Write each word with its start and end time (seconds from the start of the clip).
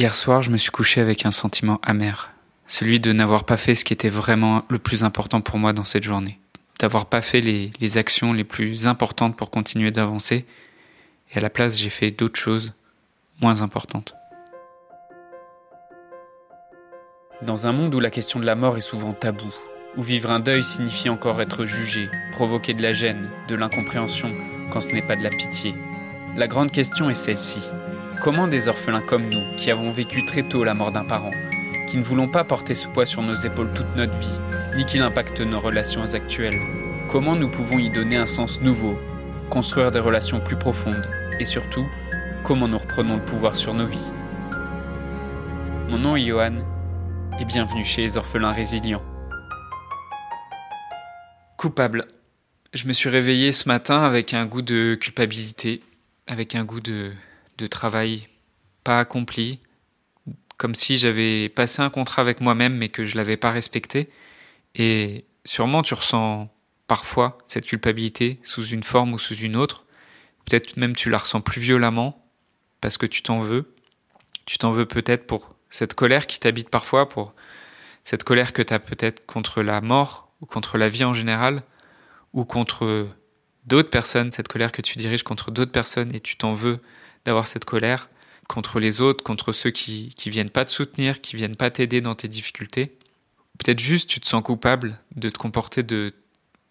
Hier 0.00 0.16
soir, 0.16 0.40
je 0.40 0.48
me 0.48 0.56
suis 0.56 0.70
couché 0.70 1.02
avec 1.02 1.26
un 1.26 1.30
sentiment 1.30 1.78
amer, 1.82 2.30
celui 2.66 3.00
de 3.00 3.12
n'avoir 3.12 3.44
pas 3.44 3.58
fait 3.58 3.74
ce 3.74 3.84
qui 3.84 3.92
était 3.92 4.08
vraiment 4.08 4.64
le 4.70 4.78
plus 4.78 5.04
important 5.04 5.42
pour 5.42 5.58
moi 5.58 5.74
dans 5.74 5.84
cette 5.84 6.04
journée, 6.04 6.38
d'avoir 6.78 7.04
pas 7.04 7.20
fait 7.20 7.42
les, 7.42 7.70
les 7.80 7.98
actions 7.98 8.32
les 8.32 8.44
plus 8.44 8.86
importantes 8.86 9.36
pour 9.36 9.50
continuer 9.50 9.90
d'avancer, 9.90 10.46
et 11.30 11.36
à 11.36 11.40
la 11.42 11.50
place 11.50 11.78
j'ai 11.78 11.90
fait 11.90 12.12
d'autres 12.12 12.40
choses 12.40 12.72
moins 13.42 13.60
importantes. 13.60 14.14
Dans 17.42 17.66
un 17.66 17.72
monde 17.72 17.94
où 17.94 18.00
la 18.00 18.08
question 18.08 18.40
de 18.40 18.46
la 18.46 18.54
mort 18.54 18.78
est 18.78 18.80
souvent 18.80 19.12
taboue, 19.12 19.54
où 19.98 20.02
vivre 20.02 20.30
un 20.30 20.40
deuil 20.40 20.64
signifie 20.64 21.10
encore 21.10 21.42
être 21.42 21.66
jugé, 21.66 22.08
provoquer 22.32 22.72
de 22.72 22.82
la 22.82 22.94
gêne, 22.94 23.28
de 23.48 23.54
l'incompréhension, 23.54 24.32
quand 24.72 24.80
ce 24.80 24.92
n'est 24.92 25.06
pas 25.06 25.16
de 25.16 25.22
la 25.22 25.28
pitié, 25.28 25.74
la 26.38 26.48
grande 26.48 26.70
question 26.70 27.10
est 27.10 27.14
celle-ci. 27.14 27.60
Comment 28.20 28.48
des 28.48 28.68
orphelins 28.68 29.00
comme 29.00 29.30
nous, 29.30 29.40
qui 29.56 29.70
avons 29.70 29.90
vécu 29.92 30.26
très 30.26 30.42
tôt 30.42 30.62
la 30.62 30.74
mort 30.74 30.92
d'un 30.92 31.04
parent, 31.04 31.30
qui 31.86 31.96
ne 31.96 32.02
voulons 32.02 32.28
pas 32.28 32.44
porter 32.44 32.74
ce 32.74 32.86
poids 32.86 33.06
sur 33.06 33.22
nos 33.22 33.34
épaules 33.34 33.72
toute 33.72 33.96
notre 33.96 34.16
vie, 34.18 34.40
ni 34.76 34.84
qu'il 34.84 35.00
impacte 35.00 35.40
nos 35.40 35.58
relations 35.58 36.02
actuelles, 36.12 36.60
comment 37.08 37.34
nous 37.34 37.48
pouvons 37.48 37.78
y 37.78 37.88
donner 37.88 38.18
un 38.18 38.26
sens 38.26 38.60
nouveau, 38.60 38.98
construire 39.48 39.90
des 39.90 40.00
relations 40.00 40.38
plus 40.38 40.56
profondes, 40.56 41.08
et 41.38 41.46
surtout, 41.46 41.86
comment 42.44 42.68
nous 42.68 42.76
reprenons 42.76 43.16
le 43.16 43.24
pouvoir 43.24 43.56
sur 43.56 43.72
nos 43.72 43.86
vies 43.86 44.12
Mon 45.88 45.96
nom 45.96 46.14
est 46.14 46.26
Johan, 46.26 46.56
et 47.40 47.46
bienvenue 47.46 47.84
chez 47.84 48.02
les 48.02 48.18
orphelins 48.18 48.52
résilients. 48.52 49.02
Coupable. 51.56 52.06
Je 52.74 52.86
me 52.86 52.92
suis 52.92 53.08
réveillé 53.08 53.52
ce 53.52 53.66
matin 53.66 54.02
avec 54.02 54.34
un 54.34 54.44
goût 54.44 54.60
de 54.60 54.94
culpabilité, 55.00 55.82
avec 56.26 56.54
un 56.54 56.64
goût 56.64 56.80
de 56.80 57.12
de 57.60 57.66
travail 57.66 58.28
pas 58.82 58.98
accompli, 58.98 59.60
comme 60.56 60.74
si 60.74 60.98
j'avais 60.98 61.48
passé 61.48 61.82
un 61.82 61.90
contrat 61.90 62.22
avec 62.22 62.40
moi-même 62.40 62.76
mais 62.76 62.88
que 62.88 63.04
je 63.04 63.16
l'avais 63.16 63.36
pas 63.36 63.50
respecté. 63.50 64.08
Et 64.74 65.24
sûrement 65.44 65.82
tu 65.82 65.94
ressens 65.94 66.48
parfois 66.86 67.38
cette 67.46 67.66
culpabilité 67.66 68.40
sous 68.42 68.66
une 68.66 68.82
forme 68.82 69.12
ou 69.12 69.18
sous 69.18 69.36
une 69.36 69.56
autre. 69.56 69.84
Peut-être 70.44 70.76
même 70.76 70.96
tu 70.96 71.10
la 71.10 71.18
ressens 71.18 71.40
plus 71.42 71.60
violemment 71.60 72.26
parce 72.80 72.96
que 72.96 73.06
tu 73.06 73.22
t'en 73.22 73.40
veux. 73.40 73.74
Tu 74.46 74.58
t'en 74.58 74.72
veux 74.72 74.86
peut-être 74.86 75.26
pour 75.26 75.54
cette 75.68 75.94
colère 75.94 76.26
qui 76.26 76.40
t'habite 76.40 76.70
parfois, 76.70 77.08
pour 77.08 77.34
cette 78.04 78.24
colère 78.24 78.52
que 78.52 78.62
tu 78.62 78.72
as 78.72 78.80
peut-être 78.80 79.26
contre 79.26 79.62
la 79.62 79.80
mort 79.80 80.32
ou 80.40 80.46
contre 80.46 80.78
la 80.78 80.88
vie 80.88 81.04
en 81.04 81.12
général 81.12 81.62
ou 82.32 82.44
contre 82.44 83.06
d'autres 83.66 83.90
personnes, 83.90 84.30
cette 84.30 84.48
colère 84.48 84.72
que 84.72 84.82
tu 84.82 84.98
diriges 84.98 85.22
contre 85.22 85.50
d'autres 85.50 85.72
personnes 85.72 86.14
et 86.14 86.20
tu 86.20 86.36
t'en 86.36 86.54
veux 86.54 86.80
d'avoir 87.30 87.46
cette 87.46 87.64
colère 87.64 88.08
contre 88.48 88.80
les 88.80 89.00
autres, 89.00 89.22
contre 89.22 89.52
ceux 89.52 89.70
qui, 89.70 90.12
qui 90.16 90.28
viennent 90.28 90.50
pas 90.50 90.64
te 90.64 90.70
soutenir, 90.72 91.20
qui 91.20 91.36
viennent 91.36 91.54
pas 91.54 91.70
t'aider 91.70 92.00
dans 92.00 92.16
tes 92.16 92.26
difficultés. 92.26 92.98
Peut-être 93.58 93.78
juste 93.78 94.08
tu 94.10 94.18
te 94.18 94.26
sens 94.26 94.42
coupable 94.42 94.98
de 95.14 95.28
te 95.28 95.38
comporter 95.38 95.84
de, 95.84 96.12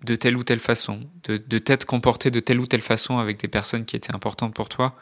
de 0.04 0.16
telle 0.16 0.36
ou 0.36 0.44
telle 0.44 0.60
façon, 0.60 1.10
de, 1.24 1.38
de 1.38 1.58
t'être 1.58 1.86
comporté 1.86 2.32
de 2.32 2.42
telle 2.42 2.60
ou 2.60 2.68
telle 2.68 2.82
façon 2.82 3.18
avec 3.18 3.40
des 3.40 3.48
personnes 3.48 3.86
qui 3.86 3.96
étaient 3.96 4.14
importantes 4.14 4.54
pour 4.54 4.68
toi, 4.68 4.98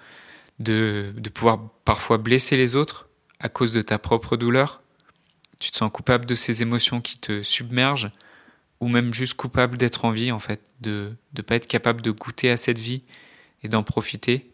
de, 0.59 1.13
de 1.17 1.29
pouvoir 1.29 1.71
parfois 1.83 2.19
blesser 2.19 2.55
les 2.55 2.75
autres 2.75 3.09
à 3.39 3.49
cause 3.49 3.73
de 3.73 3.81
ta 3.81 3.97
propre 3.97 4.37
douleur. 4.37 4.83
Tu 5.57 5.71
te 5.71 5.77
sens 5.77 5.91
coupable 5.91 6.27
de 6.27 6.35
ces 6.35 6.61
émotions 6.61 7.01
qui 7.01 7.17
te 7.17 7.41
submergent, 7.41 8.11
ou 8.79 8.87
même 8.87 9.15
juste 9.15 9.33
coupable 9.33 9.77
d'être 9.77 10.05
en 10.05 10.11
vie 10.11 10.31
en 10.31 10.39
fait, 10.39 10.61
de 10.81 11.15
ne 11.35 11.41
pas 11.41 11.55
être 11.55 11.67
capable 11.67 12.03
de 12.03 12.11
goûter 12.11 12.51
à 12.51 12.57
cette 12.57 12.77
vie 12.77 13.01
et 13.63 13.67
d'en 13.67 13.81
profiter 13.81 14.51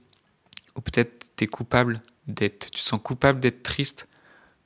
ou 0.75 0.81
peut-être 0.81 1.31
tu 1.35 1.43
es 1.43 1.47
coupable 1.47 2.01
d'être, 2.27 2.71
tu 2.71 2.81
te 2.81 2.85
sens 2.85 2.99
coupable 3.01 3.39
d'être 3.39 3.63
triste 3.63 4.07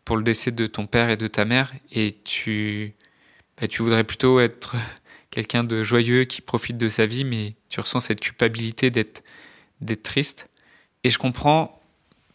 pour 0.05 0.17
le 0.17 0.23
décès 0.23 0.51
de 0.51 0.67
ton 0.67 0.87
père 0.87 1.09
et 1.09 1.17
de 1.17 1.27
ta 1.27 1.45
mère 1.45 1.73
et 1.91 2.17
tu, 2.23 2.95
bah, 3.59 3.67
tu 3.67 3.81
voudrais 3.81 4.03
plutôt 4.03 4.39
être 4.39 4.75
quelqu'un 5.31 5.63
de 5.63 5.83
joyeux 5.83 6.25
qui 6.25 6.41
profite 6.41 6.77
de 6.77 6.89
sa 6.89 7.05
vie, 7.05 7.23
mais 7.23 7.55
tu 7.69 7.79
ressens 7.79 8.01
cette 8.01 8.21
culpabilité 8.21 8.89
d'être, 8.89 9.23
d'être 9.81 10.03
triste. 10.03 10.49
Et 11.03 11.09
je 11.09 11.17
comprends, 11.17 11.81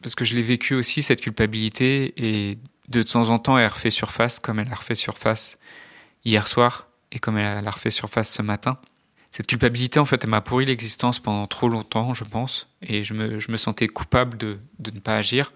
parce 0.02 0.14
que 0.14 0.24
je 0.24 0.34
l'ai 0.34 0.42
vécu 0.42 0.74
aussi, 0.74 1.02
cette 1.02 1.20
culpabilité, 1.20 2.12
et 2.16 2.58
de 2.88 3.02
temps 3.02 3.30
en 3.30 3.38
temps, 3.38 3.58
elle 3.58 3.68
refait 3.68 3.90
surface, 3.90 4.38
comme 4.38 4.58
elle 4.58 4.70
a 4.70 4.74
refait 4.74 4.94
surface 4.94 5.58
hier 6.24 6.46
soir, 6.46 6.88
et 7.10 7.18
comme 7.18 7.38
elle 7.38 7.66
a 7.66 7.70
refait 7.70 7.90
surface 7.90 8.32
ce 8.32 8.42
matin 8.42 8.78
cette 9.32 9.46
culpabilité, 9.46 9.98
en 9.98 10.04
fait, 10.04 10.22
elle 10.24 10.30
m'a 10.30 10.42
pourri 10.42 10.66
l'existence 10.66 11.18
pendant 11.18 11.46
trop 11.46 11.70
longtemps, 11.70 12.12
je 12.12 12.22
pense, 12.22 12.68
et 12.82 13.02
je 13.02 13.14
me, 13.14 13.40
je 13.40 13.50
me 13.50 13.56
sentais 13.56 13.88
coupable 13.88 14.36
de, 14.36 14.58
de, 14.78 14.90
ne 14.90 15.00
pas 15.00 15.16
agir, 15.16 15.54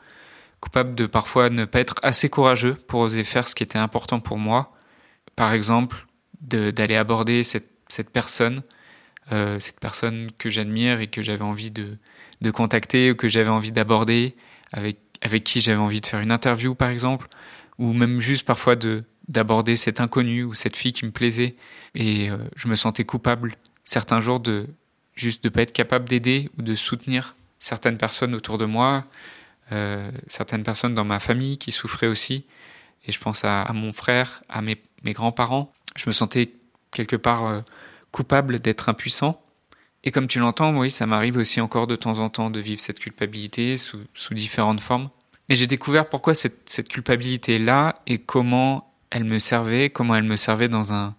coupable 0.61 0.95
de 0.95 1.05
parfois 1.05 1.51
ne 1.51 1.67
pas 1.67 1.81
être 1.81 1.97
assez 2.03 2.31
courageux 2.31 2.75
pour 2.75 3.01
oser 3.01 3.23
faire 3.23 3.47
ce 3.47 3.55
qui 3.55 3.63
était 3.63 3.79
important 3.79 4.19
pour 4.19 4.39
moi. 4.39 4.73
Par 5.37 5.53
exemple, 5.53 6.07
d'aller 6.41 6.97
aborder 6.97 7.45
cette, 7.45 7.69
cette 7.89 8.09
personne, 8.09 8.63
euh, 9.33 9.61
cette 9.61 9.79
personne 9.79 10.31
que 10.39 10.49
j'admire 10.49 11.01
et 11.01 11.09
que 11.09 11.21
j'avais 11.21 11.45
envie 11.45 11.71
de, 11.71 11.99
de 12.41 12.51
contacter 12.51 13.11
ou 13.11 13.15
que 13.15 13.29
j'avais 13.29 13.51
envie 13.51 13.73
d'aborder, 13.73 14.37
avec, 14.73 14.97
avec 15.21 15.45
qui 15.45 15.61
j'avais 15.61 15.77
envie 15.77 16.01
de 16.01 16.07
faire 16.07 16.21
une 16.21 16.33
interview, 16.33 16.75
par 16.75 16.89
exemple, 16.89 17.29
ou 17.79 17.93
même 17.93 18.21
juste 18.21 18.47
parfois 18.47 18.75
de 18.75 19.05
d'aborder 19.29 19.77
cet 19.77 20.01
inconnu 20.01 20.45
ou 20.45 20.55
cette 20.55 20.77
fille 20.77 20.93
qui 20.93 21.05
me 21.05 21.11
plaisait 21.11 21.57
et 21.95 22.31
euh, 22.31 22.37
je 22.55 22.69
me 22.69 22.77
sentais 22.77 23.05
coupable 23.05 23.57
certains 23.85 24.21
jours 24.21 24.41
de 24.41 24.69
juste 25.15 25.43
de 25.43 25.49
pas 25.49 25.63
être 25.63 25.73
capable 25.73 26.09
d'aider 26.09 26.49
ou 26.59 26.63
de 26.63 26.75
soutenir 26.75 27.35
certaines 27.59 27.97
personnes 27.97 28.35
autour 28.35 28.59
de 28.59 28.67
moi, 28.67 29.07
euh, 29.73 30.11
certaines 30.29 30.63
personnes 30.63 30.95
dans 30.95 31.05
ma 31.05 31.19
famille 31.19 31.59
qui 31.59 31.73
souffraient 31.73 32.07
aussi. 32.07 32.45
Et 33.07 33.13
je 33.13 33.19
pense 33.19 33.45
à, 33.45 33.71
mon 33.73 33.93
frère, 33.93 34.43
à 34.49 34.63
mes, 34.63 34.81
mes 35.03 35.13
grands-parents. 35.13 35.73
Je 35.97 36.05
me 36.07 36.13
sentais 36.13 36.53
quelque 36.91 37.17
part 37.17 37.47
euh, 37.47 37.61
coupable 38.11 38.59
d'être 38.59 38.89
impuissant. 38.89 39.41
Et 40.05 40.11
comme 40.11 40.27
tu 40.27 40.39
l'entends, 40.39 40.77
oui, 40.77 40.91
ça 40.91 41.07
m'arrive 41.07 41.37
aussi 41.37 41.61
encore 41.61 41.87
de 41.87 41.97
temps 41.97 42.19
en 42.19 42.29
temps 42.29 42.51
de 42.51 42.61
vivre 42.61 42.81
cette 42.81 43.01
culpabilité 43.01 43.77
sous, 43.77 44.01
sous 44.15 44.35
différentes 44.35 44.81
formes. 44.81 45.09
Mais 45.49 45.55
j'ai 45.55 45.67
découvert 45.67 46.09
pourquoi 46.09 46.35
cette, 46.35 46.69
cette 46.69 46.89
culpabilité-là 46.89 47.95
et 48.07 48.19
comment 48.19 48.86
elle 49.11 49.25
me 49.25 49.39
servait, 49.39 49.91
comment 49.91 50.15
elle 50.17 50.25
me 50.25 50.37
servait 50.37 50.69
dans 50.69 50.93
un 50.93 51.15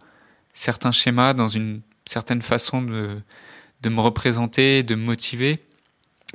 certain 0.53 0.92
schéma, 0.92 1.34
dans 1.34 1.48
une 1.48 1.81
certaine 2.06 2.42
façon 2.42 2.81
de, 2.81 3.22
me 3.86 4.00
représenter, 4.00 4.84
de 4.84 4.96
me 4.96 5.03
motiver. 5.03 5.64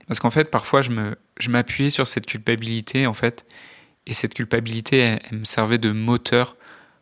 Parce 0.06 0.20
qu'en 0.20 0.30
fait, 0.30 0.50
parfois, 0.50 0.80
je 0.82 1.50
m'appuyais 1.50 1.90
sur 1.90 2.06
cette 2.06 2.26
culpabilité, 2.26 3.06
en 3.06 3.12
fait, 3.12 3.46
et 4.06 4.14
cette 4.14 4.34
culpabilité, 4.34 5.18
elle, 5.30 5.38
me 5.40 5.44
servait 5.44 5.78
de 5.78 5.92
moteur 5.92 6.56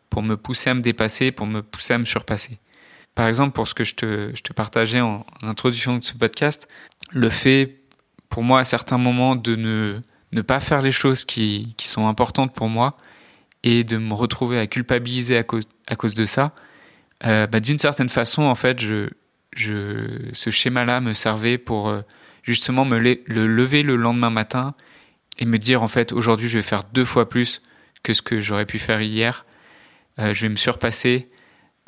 pour 0.09 0.21
me 0.23 0.35
pousser 0.35 0.69
à 0.69 0.73
me 0.73 0.81
dépasser, 0.81 1.31
pour 1.31 1.47
me 1.47 1.61
pousser 1.61 1.93
à 1.93 1.97
me 1.97 2.05
surpasser. 2.05 2.59
Par 3.15 3.27
exemple, 3.27 3.53
pour 3.53 3.67
ce 3.67 3.73
que 3.73 3.83
je 3.83 3.95
te, 3.95 4.53
partageais 4.53 5.01
en, 5.01 5.25
introduction 5.41 5.97
de 5.97 6.03
ce 6.03 6.13
podcast, 6.13 6.67
le 7.11 7.29
fait, 7.29 7.77
pour 8.29 8.43
moi, 8.43 8.59
à 8.59 8.63
certains 8.63 8.97
moments, 8.97 9.35
de 9.35 9.55
ne, 9.55 10.41
pas 10.41 10.59
faire 10.59 10.81
les 10.81 10.91
choses 10.91 11.25
qui 11.25 11.75
sont 11.79 12.07
importantes 12.07 12.53
pour 12.53 12.67
moi 12.67 12.97
et 13.63 13.83
de 13.83 13.97
me 13.97 14.13
retrouver 14.13 14.59
à 14.59 14.67
culpabiliser 14.67 15.37
à 15.37 15.43
cause, 15.43 15.63
à 15.87 15.95
cause 15.95 16.15
de 16.15 16.25
ça, 16.25 16.53
euh, 17.25 17.47
bah, 17.47 17.59
d'une 17.59 17.77
certaine 17.77 18.09
façon, 18.09 18.43
en 18.43 18.55
fait, 18.55 18.79
je, 18.79 19.09
je, 19.55 20.29
ce 20.33 20.49
schéma-là 20.49 21.01
me 21.01 21.13
servait 21.13 21.57
pour 21.57 21.89
euh, 21.89 22.01
justement 22.43 22.85
me 22.85 22.97
le, 22.97 23.47
lever 23.47 23.83
le 23.83 23.95
lendemain 23.95 24.29
matin 24.29 24.73
et 25.37 25.45
me 25.45 25.57
dire, 25.57 25.83
en 25.83 25.87
fait, 25.87 26.11
aujourd'hui, 26.11 26.49
je 26.49 26.57
vais 26.57 26.63
faire 26.63 26.83
deux 26.85 27.05
fois 27.05 27.29
plus 27.29 27.61
que 28.03 28.13
ce 28.13 28.21
que 28.21 28.39
j'aurais 28.39 28.65
pu 28.65 28.79
faire 28.79 29.01
hier. 29.01 29.45
Euh, 30.19 30.33
je 30.33 30.41
vais 30.41 30.49
me 30.49 30.55
surpasser. 30.55 31.29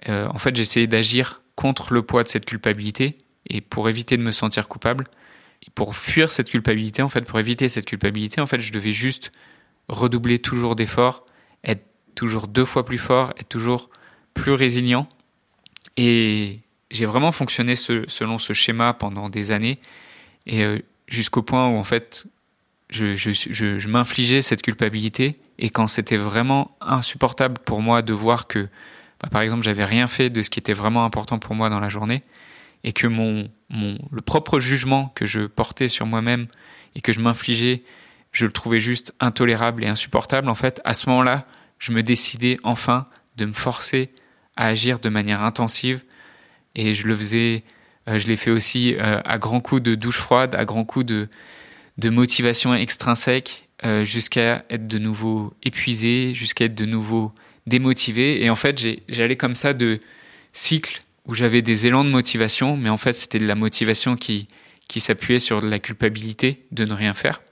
En 0.10 0.38
fait, 0.38 0.54
j'essayais 0.54 0.88
d'agir 0.88 1.44
contre 1.56 1.94
le 1.94 2.02
poids 2.02 2.24
de 2.24 2.28
cette 2.28 2.44
culpabilité 2.44 3.18
et 3.50 3.62
pour 3.62 3.88
éviter 3.88 4.18
de 4.18 4.22
me 4.22 4.34
sentir 4.34 4.68
coupable. 4.68 5.06
Et 5.66 5.70
pour 5.74 5.96
fuir 5.96 6.32
cette 6.32 6.50
culpabilité, 6.50 7.02
en 7.02 7.08
fait, 7.08 7.22
pour 7.22 7.40
éviter 7.40 7.70
cette 7.70 7.86
culpabilité, 7.86 8.42
en 8.42 8.46
fait, 8.46 8.60
je 8.60 8.74
devais 8.74 8.92
juste 8.92 9.32
redoubler 9.88 10.40
toujours 10.40 10.76
d'efforts, 10.76 11.26
être 11.64 11.86
toujours 12.16 12.48
deux 12.48 12.66
fois 12.66 12.86
plus 12.86 12.98
fort, 12.98 13.34
être 13.38 13.50
toujours 13.50 13.90
plus 14.34 14.54
résilient. 14.54 15.08
Et 15.98 16.60
j'ai 16.92 17.06
vraiment 17.06 17.32
fonctionné 17.32 17.76
selon 17.76 18.40
ce 18.40 18.54
schéma 18.54 18.94
pendant 18.94 19.30
des 19.30 19.52
années, 19.52 19.80
et 20.46 20.64
euh, 20.64 20.80
jusqu'au 21.08 21.42
point 21.42 21.68
où 21.68 21.78
en 21.78 21.84
fait, 21.84 22.26
je, 22.90 23.88
m'infligeais 23.88 24.42
cette 24.42 24.62
culpabilité, 24.62 25.40
et 25.60 25.70
quand 25.70 25.88
c'était 25.88 26.18
vraiment 26.18 26.78
insupportable 26.82 27.60
pour 27.66 27.82
moi 27.82 28.02
de 28.02 28.14
voir 28.14 28.48
que, 28.48 28.68
bah, 29.22 29.30
par 29.32 29.42
exemple, 29.42 29.64
j'avais 29.64 29.86
rien 29.86 30.08
fait 30.08 30.30
de 30.30 30.42
ce 30.42 30.50
qui 30.50 30.60
était 30.60 30.74
vraiment 30.74 31.04
important 31.06 31.40
pour 31.40 31.56
moi 31.56 31.70
dans 31.70 31.80
la 31.80 31.90
journée, 31.90 32.24
et 32.84 32.94
que 32.94 33.08
mon 33.08 33.48
le 34.12 34.22
propre 34.22 34.60
jugement 34.60 35.12
que 35.16 35.26
je 35.26 35.42
portais 35.42 35.88
sur 35.88 36.06
moi-même 36.06 36.48
et 36.96 37.02
que 37.02 37.12
je 37.12 37.20
m'infligeais, 37.22 37.84
je 38.34 38.46
le 38.46 38.52
trouvais 38.52 38.80
juste 38.80 39.14
intolérable 39.20 39.84
et 39.84 39.88
insupportable. 39.88 40.50
En 40.50 40.56
fait, 40.56 40.82
à 40.84 40.94
ce 40.94 41.08
moment-là, 41.10 41.46
je 41.80 41.92
me 41.92 42.04
décidais 42.04 42.58
enfin 42.64 43.06
de 43.38 43.46
me 43.46 43.54
forcer 43.54 44.12
à 44.58 44.68
agir 44.68 45.00
de 45.00 45.10
manière 45.10 45.44
intensive. 45.44 46.04
Et 46.76 46.96
je 46.96 47.08
le 47.08 47.16
faisais, 47.16 47.64
euh, 48.10 48.18
je 48.18 48.28
l'ai 48.28 48.36
fait 48.36 48.52
aussi 48.52 48.96
euh, 48.96 49.22
à 49.24 49.38
grands 49.38 49.62
coups 49.62 49.82
de 49.82 49.96
douche 49.96 50.18
froide, 50.18 50.56
à 50.56 50.66
grands 50.66 50.86
coups 50.86 51.06
de, 51.06 51.30
de 52.00 52.10
motivation 52.10 52.74
extrinsèque, 52.74 53.70
euh, 53.86 54.04
jusqu'à 54.04 54.66
être 54.70 54.88
de 54.88 54.98
nouveau 54.98 55.54
épuisé, 55.62 56.34
jusqu'à 56.34 56.66
être 56.66 56.76
de 56.76 56.86
nouveau 56.86 57.32
démotivé. 57.68 58.44
Et 58.44 58.50
en 58.50 58.56
fait, 58.56 58.84
j'allais 59.08 59.38
comme 59.38 59.56
ça 59.56 59.74
de 59.74 60.00
cycles 60.54 61.04
où 61.26 61.36
j'avais 61.36 61.62
des 61.62 61.86
élans 61.86 62.04
de 62.04 62.10
motivation, 62.10 62.78
mais 62.78 62.90
en 62.90 62.98
fait, 62.98 63.14
c'était 63.14 63.40
de 63.40 63.46
la 63.48 63.56
motivation 63.56 64.16
qui, 64.16 64.48
qui 64.88 65.00
s'appuyait 65.00 65.40
sur 65.40 65.62
la 65.62 65.80
culpabilité 65.80 66.66
de 66.72 66.86
ne 66.86 66.94
rien 66.94 67.14
faire. 67.14 67.43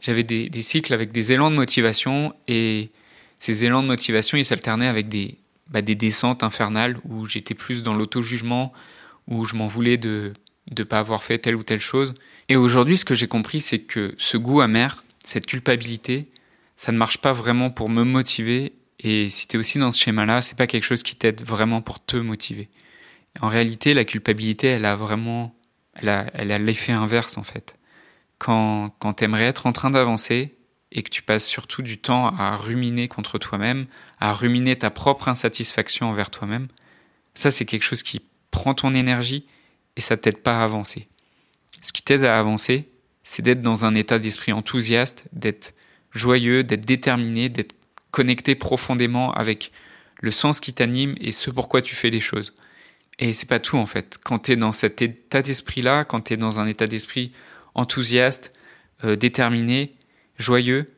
J'avais 0.00 0.22
des, 0.22 0.62
cycles 0.62 0.94
avec 0.94 1.12
des 1.12 1.32
élans 1.32 1.50
de 1.50 1.56
motivation 1.56 2.34
et 2.48 2.90
ces 3.38 3.64
élans 3.64 3.82
de 3.82 3.88
motivation, 3.88 4.38
ils 4.38 4.44
s'alternaient 4.44 4.86
avec 4.86 5.08
des, 5.08 5.38
bah, 5.68 5.82
des 5.82 5.94
descentes 5.94 6.42
infernales 6.42 6.98
où 7.04 7.26
j'étais 7.26 7.54
plus 7.54 7.82
dans 7.82 7.94
l'auto-jugement, 7.94 8.72
où 9.28 9.44
je 9.44 9.56
m'en 9.56 9.66
voulais 9.66 9.98
de 9.98 10.32
ne 10.76 10.84
pas 10.84 10.98
avoir 10.98 11.22
fait 11.22 11.38
telle 11.38 11.56
ou 11.56 11.62
telle 11.62 11.80
chose. 11.80 12.14
Et 12.48 12.56
aujourd'hui, 12.56 12.96
ce 12.96 13.04
que 13.04 13.14
j'ai 13.14 13.28
compris, 13.28 13.60
c'est 13.60 13.80
que 13.80 14.14
ce 14.18 14.36
goût 14.36 14.60
amer, 14.60 15.04
cette 15.24 15.46
culpabilité, 15.46 16.28
ça 16.76 16.92
ne 16.92 16.98
marche 16.98 17.18
pas 17.18 17.32
vraiment 17.32 17.70
pour 17.70 17.88
me 17.88 18.04
motiver. 18.04 18.72
Et 19.00 19.28
si 19.30 19.48
tu 19.48 19.56
es 19.56 19.58
aussi 19.58 19.78
dans 19.78 19.92
ce 19.92 20.00
schéma-là, 20.00 20.40
c'est 20.40 20.56
pas 20.56 20.66
quelque 20.66 20.84
chose 20.84 21.02
qui 21.02 21.16
t'aide 21.16 21.42
vraiment 21.42 21.82
pour 21.82 22.04
te 22.04 22.16
motiver. 22.16 22.68
En 23.40 23.48
réalité, 23.48 23.94
la 23.94 24.04
culpabilité, 24.04 24.68
elle 24.68 24.84
a 24.84 24.96
vraiment, 24.96 25.54
elle 25.94 26.08
a, 26.08 26.26
elle 26.34 26.52
a 26.52 26.58
l'effet 26.58 26.92
inverse 26.92 27.38
en 27.38 27.42
fait. 27.42 27.74
Quand, 28.40 28.90
quand 28.98 29.12
tu 29.14 29.24
aimerais 29.24 29.44
être 29.44 29.66
en 29.66 29.72
train 29.72 29.90
d'avancer 29.90 30.56
et 30.90 31.02
que 31.04 31.10
tu 31.10 31.22
passes 31.22 31.46
surtout 31.46 31.82
du 31.82 31.98
temps 31.98 32.26
à 32.26 32.56
ruminer 32.56 33.06
contre 33.06 33.38
toi-même, 33.38 33.86
à 34.18 34.32
ruminer 34.32 34.76
ta 34.76 34.90
propre 34.90 35.28
insatisfaction 35.28 36.08
envers 36.08 36.30
toi-même, 36.30 36.66
ça 37.34 37.50
c'est 37.50 37.66
quelque 37.66 37.84
chose 37.84 38.02
qui 38.02 38.22
prend 38.50 38.74
ton 38.74 38.94
énergie 38.94 39.46
et 39.96 40.00
ça 40.00 40.16
t'aide 40.16 40.38
pas 40.38 40.60
à 40.60 40.64
avancer. 40.64 41.08
Ce 41.82 41.92
qui 41.92 42.02
t'aide 42.02 42.24
à 42.24 42.38
avancer, 42.38 42.88
c'est 43.24 43.42
d'être 43.42 43.62
dans 43.62 43.84
un 43.84 43.94
état 43.94 44.18
d'esprit 44.18 44.52
enthousiaste, 44.52 45.26
d'être 45.32 45.74
joyeux, 46.12 46.64
d'être 46.64 46.84
déterminé, 46.84 47.50
d'être 47.50 47.76
connecté 48.10 48.54
profondément 48.54 49.32
avec 49.32 49.70
le 50.20 50.30
sens 50.30 50.60
qui 50.60 50.72
t'anime 50.72 51.14
et 51.20 51.32
ce 51.32 51.50
pourquoi 51.50 51.82
tu 51.82 51.94
fais 51.94 52.10
les 52.10 52.20
choses. 52.20 52.54
Et 53.18 53.34
c'est 53.34 53.48
pas 53.48 53.60
tout 53.60 53.76
en 53.76 53.86
fait. 53.86 54.18
Quand 54.24 54.40
tu 54.40 54.52
es 54.52 54.56
dans 54.56 54.72
cet 54.72 55.02
état 55.02 55.42
d'esprit-là, 55.42 56.04
quand 56.04 56.22
tu 56.22 56.32
es 56.32 56.36
dans 56.36 56.58
un 56.58 56.66
état 56.66 56.86
d'esprit 56.86 57.32
enthousiaste, 57.74 58.52
euh, 59.04 59.16
déterminé, 59.16 59.94
joyeux, 60.38 60.92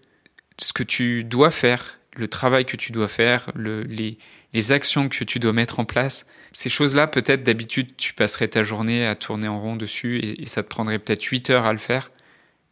ce 0.59 0.73
que 0.73 0.83
tu 0.83 1.25
dois 1.25 1.51
faire, 1.51 1.99
le 2.17 2.29
travail 2.29 2.65
que 2.65 2.77
tu 2.77 2.93
dois 2.93 3.09
faire, 3.09 3.51
les, 3.57 4.19
les 4.53 4.73
actions 4.73 5.09
que 5.09 5.25
tu 5.25 5.39
dois 5.39 5.53
mettre 5.53 5.81
en 5.81 5.85
place, 5.85 6.27
ces 6.53 6.69
choses-là, 6.69 7.07
peut-être 7.07 7.43
d'habitude, 7.43 7.97
tu 7.97 8.13
passerais 8.13 8.49
ta 8.49 8.63
journée 8.63 9.07
à 9.07 9.15
tourner 9.15 9.49
en 9.49 9.61
rond 9.61 9.77
dessus 9.77 10.19
et, 10.19 10.47
ça 10.47 10.63
te 10.63 10.69
prendrait 10.69 10.99
peut-être 10.99 11.23
8 11.23 11.51
heures 11.51 11.65
à 11.65 11.73
le 11.73 11.79
faire. 11.79 12.11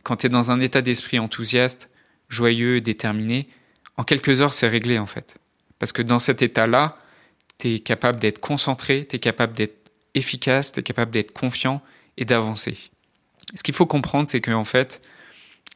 Quand 0.03 0.17
tu 0.17 0.27
es 0.27 0.29
dans 0.29 0.51
un 0.51 0.61
état 0.61 0.83
d'esprit 0.83 1.19
enthousiaste, 1.19 1.89
joyeux, 2.29 2.81
déterminé, 2.81 3.49
en 3.97 4.05
quelques 4.05 4.41
heures, 4.41 4.53
c'est 4.53 4.69
réglé 4.69 4.99
en 4.99 5.07
fait. 5.07 5.37
Parce 5.79 5.93
que 5.93 6.03
dans 6.03 6.19
cet 6.19 6.43
état-là, 6.43 6.97
tu 7.59 7.75
es 7.75 7.81
capable 7.81 8.19
d'être 8.19 8.39
concentré, 8.39 9.07
tu 9.09 9.17
es 9.17 9.19
capable 9.19 9.55
d'être 9.55 9.91
efficace, 10.15 10.73
tu 10.73 10.81
es 10.81 10.83
capable 10.83 11.11
d'être 11.11 11.33
confiant 11.33 11.83
et 12.19 12.25
d'avancer. 12.25 12.79
Ce 13.55 13.63
qu'il 13.63 13.75
faut 13.75 13.87
comprendre, 13.87 14.29
c'est 14.29 14.41
qu'en 14.41 14.65
fait, 14.65 15.03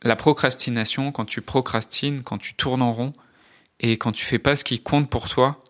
la 0.03 0.17
procrastination, 0.17 1.12
quand 1.12 1.25
tu 1.25 1.41
procrastines, 1.41 2.23
quand 2.23 2.38
tu 2.38 2.55
tournes 2.55 2.82
en 2.82 2.93
rond 2.93 3.12
et 3.81 3.97
quand 3.97 4.12
tu 4.12 4.25
fais 4.25 4.38
pas 4.38 4.56
ce 4.56 4.65
qui 4.65 4.81
compte 4.81 5.11
pour 5.11 5.29
toi, 5.29 5.61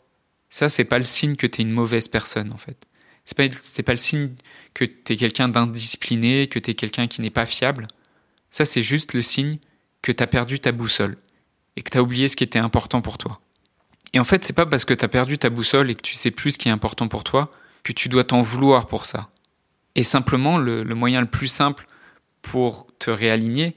ça, 0.51 0.69
c'est 0.69 0.85
pas 0.85 0.99
le 0.99 1.05
signe 1.05 1.37
que 1.37 1.47
tu 1.47 1.61
es 1.61 1.65
une 1.65 1.73
mauvaise 1.73 2.09
personne, 2.09 2.53
en 2.53 2.59
fait. 2.59 2.87
C'est 3.25 3.37
pas, 3.37 3.49
pas 3.85 3.93
le 3.93 3.99
signe 3.99 4.31
que 4.75 4.85
tu 4.85 5.12
es 5.12 5.17
quelqu'un 5.17 5.49
d'indiscipliné, 5.49 6.47
que 6.47 6.59
tu 6.59 6.71
es 6.71 6.75
quelqu'un 6.75 7.06
qui 7.06 7.23
n'est 7.23 7.31
pas 7.31 7.47
fiable. 7.47 7.89
Ça, 8.50 8.65
c'est 8.65 8.83
juste 8.83 9.15
le 9.15 9.23
signe 9.23 9.59
que 10.03 10.12
tu 10.12 10.23
as 10.23 10.27
perdu 10.27 10.61
ta 10.61 10.73
boussole 10.73 11.17
et 11.77 11.83
que 11.83 11.91
tu 11.91 11.99
as 11.99 12.03
oublié 12.03 12.29
ce 12.29 12.37
qui 12.37 12.45
était 12.45 12.59
important 12.59 13.00
pour 13.00 13.19
toi. 13.19 13.41
Et 14.12 14.21
en 14.21 14.25
fait, 14.25 14.45
c'est 14.45 14.53
pas 14.53 14.67
parce 14.67 14.85
que 14.85 14.95
tu 14.95 15.05
as 15.05 15.09
perdu 15.09 15.39
ta 15.39 15.50
boussole 15.50 15.91
et 15.91 15.95
que 15.95 16.03
tu 16.03 16.15
sais 16.15 16.31
plus 16.31 16.53
ce 16.53 16.59
qui 16.59 16.69
est 16.69 16.73
important 16.73 17.09
pour 17.09 17.25
toi 17.25 17.50
que 17.83 17.93
tu 17.93 18.09
dois 18.09 18.25
t'en 18.25 18.43
vouloir 18.43 18.87
pour 18.87 19.07
ça. 19.07 19.29
Et 19.94 20.05
simplement, 20.05 20.58
le, 20.58 20.85
moyen 20.85 21.20
le 21.20 21.26
plus 21.26 21.49
simple 21.49 21.87
pour 22.43 22.87
te 22.99 23.11
réaligner, 23.11 23.75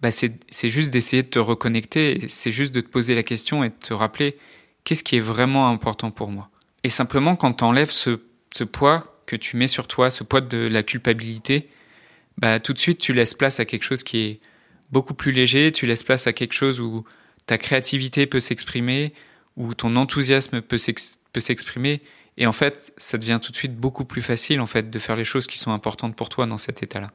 bah 0.00 0.10
c'est 0.10 0.68
juste 0.68 0.92
d'essayer 0.92 1.22
de 1.22 1.28
te 1.28 1.38
reconnecter, 1.38 2.26
c'est 2.28 2.52
juste 2.52 2.74
de 2.74 2.80
te 2.80 2.88
poser 2.88 3.14
la 3.14 3.22
question 3.22 3.64
et 3.64 3.70
de 3.70 3.74
te 3.74 3.94
rappeler 3.94 4.36
qu'est-ce 4.82 5.02
qui 5.02 5.16
est 5.16 5.20
vraiment 5.20 5.68
important 5.68 6.10
pour 6.10 6.28
moi 6.28 6.50
Et 6.82 6.90
simplement, 6.90 7.36
quand 7.36 7.54
tu 7.54 7.64
enlèves 7.64 7.90
ce, 7.90 8.18
poids 8.64 9.22
que 9.26 9.36
tu 9.36 9.56
mets 9.56 9.68
sur 9.68 9.86
toi, 9.86 10.10
ce 10.10 10.24
poids 10.24 10.40
de 10.40 10.58
la 10.58 10.82
culpabilité, 10.82 11.68
bah, 12.36 12.60
tout 12.60 12.72
de 12.72 12.78
suite, 12.78 12.98
tu 12.98 13.12
laisses 13.12 13.34
place 13.34 13.60
à 13.60 13.64
quelque 13.64 13.84
chose 13.84 14.02
qui 14.02 14.18
est 14.18 14.40
beaucoup 14.90 15.14
plus 15.14 15.32
léger, 15.32 15.72
tu 15.72 15.86
laisses 15.86 16.02
place 16.02 16.26
à 16.26 16.32
quelque 16.32 16.52
chose 16.52 16.80
où 16.80 17.04
ta 17.46 17.58
créativité 17.58 18.26
peut 18.26 18.40
s'exprimer, 18.40 19.14
où 19.56 19.74
ton 19.74 19.96
enthousiasme 19.96 20.60
peut 20.60 20.78
s'exprimer. 20.78 22.02
Et 22.36 22.46
en 22.46 22.52
fait, 22.52 22.92
ça 22.96 23.18
devient 23.18 23.38
tout 23.40 23.52
de 23.52 23.56
suite 23.56 23.76
beaucoup 23.76 24.04
plus 24.04 24.22
facile 24.22 24.60
en 24.60 24.66
fait 24.66 24.90
de 24.90 24.98
faire 24.98 25.16
les 25.16 25.24
choses 25.24 25.46
qui 25.46 25.58
sont 25.58 25.70
importantes 25.70 26.16
pour 26.16 26.28
toi 26.28 26.46
dans 26.46 26.58
cet 26.58 26.82
état-là. 26.82 27.10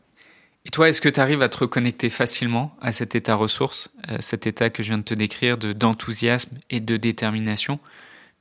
Et 0.66 0.69
toi, 0.69 0.89
est-ce 0.89 1.01
que 1.01 1.10
tu 1.10 1.19
arrives 1.19 1.42
à 1.42 1.50
te 1.50 1.57
reconnecter 1.57 2.10
facilement 2.10 2.75
à 2.81 2.92
cet 2.92 3.16
état 3.16 3.36
ressource, 3.36 3.89
euh, 4.10 4.18
cet 4.19 4.45
état 4.45 4.69
que 4.69 4.83
je 4.83 4.89
viens 4.89 4.98
de 4.98 5.04
te 5.04 5.13
décrire 5.13 5.57
de 5.57 5.74
d'enthousiasme 5.74 6.57
et 6.69 6.80
de 6.80 6.98
détermination? 6.98 7.80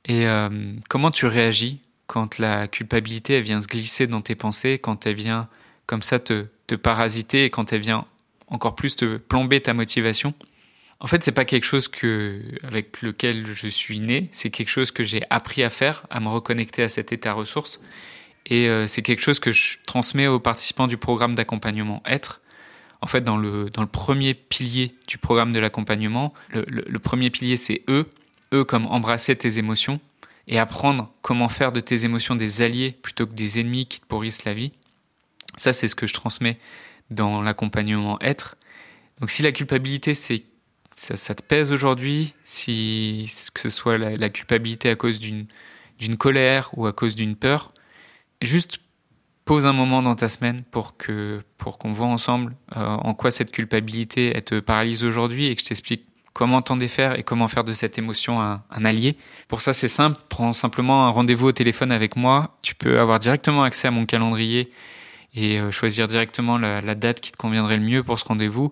Et 0.05 0.27
euh, 0.27 0.49
comment 0.89 1.11
tu 1.11 1.25
réagis 1.25 1.81
quand 2.07 2.37
la 2.37 2.67
culpabilité 2.67 3.41
vient 3.41 3.61
se 3.61 3.67
glisser 3.67 4.07
dans 4.07 4.21
tes 4.21 4.35
pensées, 4.35 4.79
quand 4.79 5.05
elle 5.05 5.15
vient 5.15 5.47
comme 5.85 6.01
ça 6.01 6.19
te, 6.19 6.45
te 6.67 6.75
parasiter 6.75 7.45
et 7.45 7.49
quand 7.49 7.71
elle 7.71 7.81
vient 7.81 8.05
encore 8.47 8.75
plus 8.75 8.95
te 8.95 9.17
plomber 9.17 9.61
ta 9.61 9.73
motivation? 9.73 10.33
En 11.01 11.07
fait, 11.07 11.23
c'est 11.23 11.31
pas 11.31 11.45
quelque 11.45 11.63
chose 11.63 11.87
que 11.87 12.41
avec 12.63 13.01
lequel 13.01 13.53
je 13.53 13.67
suis 13.67 13.99
né, 13.99 14.29
c'est 14.31 14.49
quelque 14.49 14.69
chose 14.69 14.91
que 14.91 15.03
j'ai 15.03 15.21
appris 15.29 15.63
à 15.63 15.69
faire, 15.69 16.05
à 16.09 16.19
me 16.19 16.27
reconnecter 16.27 16.83
à 16.83 16.89
cet 16.89 17.11
état 17.13 17.31
ressource. 17.33 17.79
Et 18.45 18.67
euh, 18.67 18.87
c'est 18.87 19.01
quelque 19.01 19.21
chose 19.21 19.39
que 19.39 19.51
je 19.51 19.77
transmets 19.85 20.27
aux 20.27 20.39
participants 20.39 20.87
du 20.87 20.97
programme 20.97 21.35
d'accompagnement 21.35 22.01
Être. 22.05 22.41
En 23.01 23.07
fait, 23.07 23.21
dans 23.21 23.37
le, 23.37 23.69
dans 23.69 23.81
le 23.81 23.87
premier 23.87 24.33
pilier 24.33 24.93
du 25.07 25.17
programme 25.17 25.53
de 25.53 25.59
l'accompagnement, 25.59 26.33
le, 26.49 26.65
le, 26.67 26.99
premier 26.99 27.29
pilier, 27.29 27.55
c'est 27.55 27.83
eux. 27.87 28.09
Eux 28.51 28.65
comme 28.65 28.85
embrasser 28.87 29.35
tes 29.35 29.57
émotions 29.57 30.01
et 30.47 30.59
apprendre 30.59 31.13
comment 31.21 31.47
faire 31.47 31.71
de 31.71 31.79
tes 31.79 32.03
émotions 32.03 32.35
des 32.35 32.61
alliés 32.61 32.91
plutôt 32.91 33.25
que 33.25 33.33
des 33.33 33.59
ennemis 33.59 33.85
qui 33.85 34.01
te 34.01 34.05
pourrissent 34.05 34.43
la 34.43 34.53
vie. 34.53 34.73
Ça, 35.55 35.71
c'est 35.71 35.87
ce 35.87 35.95
que 35.95 36.07
je 36.07 36.13
transmets 36.13 36.57
dans 37.09 37.41
l'accompagnement 37.41 38.19
Être. 38.19 38.57
Donc 39.19 39.29
si 39.29 39.43
la 39.43 39.51
culpabilité, 39.51 40.13
c'est 40.13 40.43
ça, 40.99 41.15
ça, 41.15 41.33
te 41.33 41.41
pèse 41.41 41.71
aujourd'hui, 41.71 42.33
si 42.43 43.31
que 43.53 43.61
ce 43.61 43.69
soit 43.69 43.97
la, 43.97 44.29
culpabilité 44.29 44.89
à 44.89 44.95
cause 44.95 45.19
d'une 45.19 46.17
colère 46.17 46.69
ou 46.73 46.85
à 46.87 46.93
cause 46.93 47.15
d'une 47.15 47.35
peur, 47.35 47.69
juste 48.41 48.79
pose 49.45 49.65
un 49.65 49.73
moment 49.73 50.01
dans 50.03 50.15
ta 50.15 50.29
semaine 50.29 50.63
pour 50.69 50.97
que 50.97 51.41
pour 51.57 51.77
qu'on 51.77 51.91
voit 51.91 52.07
ensemble 52.07 52.53
euh, 52.75 52.85
en 52.85 53.13
quoi 53.13 53.31
cette 53.31 53.49
culpabilité 53.49 54.39
te 54.45 54.59
paralyse 54.59 55.03
aujourd'hui 55.03 55.47
et 55.47 55.55
que 55.55 55.61
je 55.61 55.67
t'explique 55.67 56.05
comment 56.33 56.61
t'en 56.61 56.77
défaire 56.77 57.17
et 57.17 57.23
comment 57.23 57.47
faire 57.47 57.63
de 57.63 57.73
cette 57.73 57.97
émotion 57.97 58.39
un, 58.41 58.61
allié. 58.69 59.17
Pour 59.47 59.61
ça, 59.61 59.73
c'est 59.73 59.87
simple, 59.87 60.21
prends 60.29 60.53
simplement 60.53 61.07
un 61.07 61.09
rendez-vous 61.09 61.47
au 61.47 61.51
téléphone 61.51 61.91
avec 61.91 62.15
moi. 62.15 62.57
Tu 62.61 62.75
peux 62.75 62.99
avoir 62.99 63.19
directement 63.19 63.63
accès 63.63 63.87
à 63.87 63.91
mon 63.91 64.05
calendrier 64.05 64.71
et 65.33 65.59
euh, 65.59 65.71
choisir 65.71 66.07
directement 66.07 66.57
la, 66.57 66.81
date 66.95 67.21
qui 67.21 67.31
te 67.31 67.37
conviendrait 67.37 67.77
le 67.77 67.83
mieux 67.83 68.03
pour 68.03 68.19
ce 68.19 68.25
rendez-vous 68.25 68.71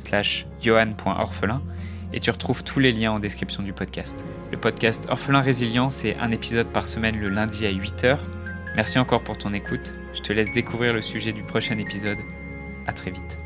slash 0.00 0.46
johan.orphelin 0.62 1.62
et 2.12 2.20
tu 2.20 2.30
retrouves 2.30 2.64
tous 2.64 2.80
les 2.80 2.92
liens 2.92 3.12
en 3.12 3.18
description 3.20 3.62
du 3.62 3.72
podcast. 3.72 4.24
Le 4.50 4.58
podcast 4.58 5.06
Orphelin 5.08 5.40
Résilient, 5.40 5.90
c'est 5.90 6.16
un 6.16 6.32
épisode 6.32 6.68
par 6.68 6.86
semaine 6.86 7.18
le 7.18 7.28
lundi 7.28 7.66
à 7.66 7.72
8h. 7.72 8.18
Merci 8.74 8.98
encore 8.98 9.22
pour 9.22 9.38
ton 9.38 9.52
écoute. 9.54 9.92
Je 10.14 10.20
te 10.20 10.32
laisse 10.32 10.50
découvrir 10.52 10.92
le 10.92 11.02
sujet 11.02 11.32
du 11.32 11.42
prochain 11.42 11.78
épisode. 11.78 12.18
À 12.86 12.92
très 12.92 13.10
vite. 13.10 13.38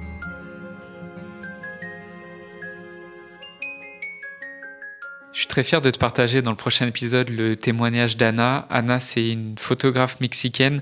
Je 5.32 5.40
suis 5.40 5.48
très 5.48 5.64
fier 5.64 5.82
de 5.82 5.90
te 5.90 5.98
partager 5.98 6.42
dans 6.42 6.50
le 6.50 6.56
prochain 6.56 6.86
épisode 6.86 7.28
le 7.28 7.56
témoignage 7.56 8.16
d'Anna. 8.16 8.66
Anna, 8.70 9.00
c'est 9.00 9.28
une 9.28 9.58
photographe 9.58 10.20
mexicaine 10.20 10.80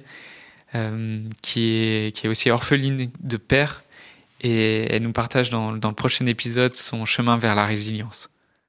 euh, 0.75 1.23
qui, 1.41 1.75
est, 1.75 2.15
qui 2.15 2.27
est 2.27 2.29
aussi 2.29 2.51
orpheline 2.51 3.11
de 3.21 3.37
père 3.37 3.82
et 4.43 4.93
elle 4.93 5.03
nous 5.03 5.13
partage 5.13 5.51
dans, 5.51 5.73
le 5.73 5.93
prochain 5.93 6.27
épisode 6.27 6.75
son 6.77 7.05
chemin 7.05 7.37
vers 7.37 7.55
la 7.55 7.65
résilience. 7.65 8.29